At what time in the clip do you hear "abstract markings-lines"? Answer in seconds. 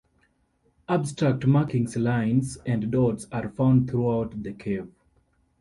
0.89-2.57